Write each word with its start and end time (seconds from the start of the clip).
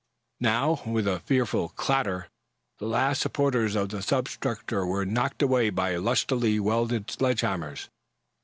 Now, 0.39 0.81
with 0.87 1.05
a 1.07 1.19
fearful 1.19 1.69
clattering, 1.69 2.23
the 2.79 2.87
last 2.87 3.21
supports 3.21 3.75
of 3.75 3.89
the 3.89 4.01
substructure 4.01 4.83
were 4.83 5.05
knocked 5.05 5.43
away 5.43 5.69
by 5.69 5.95
lustily 5.97 6.59
wielded 6.59 7.11
sledge 7.11 7.41
hammers. 7.41 7.87